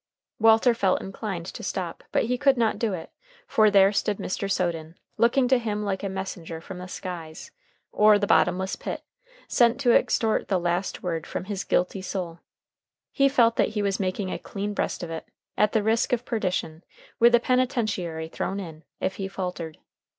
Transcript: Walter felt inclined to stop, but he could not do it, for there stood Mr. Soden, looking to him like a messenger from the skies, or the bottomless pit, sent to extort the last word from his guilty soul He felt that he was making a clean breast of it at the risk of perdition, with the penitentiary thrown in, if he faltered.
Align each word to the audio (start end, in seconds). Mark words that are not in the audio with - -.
Walter 0.39 0.73
felt 0.73 0.99
inclined 0.99 1.45
to 1.45 1.61
stop, 1.61 2.03
but 2.11 2.23
he 2.25 2.35
could 2.35 2.57
not 2.57 2.79
do 2.79 2.91
it, 2.93 3.11
for 3.45 3.69
there 3.69 3.91
stood 3.93 4.17
Mr. 4.17 4.49
Soden, 4.49 4.97
looking 5.17 5.47
to 5.49 5.59
him 5.59 5.83
like 5.85 6.01
a 6.01 6.09
messenger 6.09 6.59
from 6.59 6.79
the 6.79 6.87
skies, 6.87 7.51
or 7.91 8.17
the 8.17 8.25
bottomless 8.25 8.75
pit, 8.75 9.03
sent 9.47 9.79
to 9.81 9.91
extort 9.93 10.47
the 10.47 10.59
last 10.59 11.03
word 11.03 11.27
from 11.27 11.43
his 11.43 11.63
guilty 11.63 12.01
soul 12.01 12.39
He 13.11 13.29
felt 13.29 13.57
that 13.57 13.69
he 13.77 13.83
was 13.83 13.99
making 13.99 14.31
a 14.31 14.39
clean 14.39 14.73
breast 14.73 15.03
of 15.03 15.11
it 15.11 15.27
at 15.55 15.71
the 15.71 15.83
risk 15.83 16.13
of 16.13 16.25
perdition, 16.25 16.83
with 17.19 17.33
the 17.33 17.39
penitentiary 17.39 18.27
thrown 18.27 18.59
in, 18.59 18.83
if 18.99 19.17
he 19.17 19.27
faltered. 19.27 19.77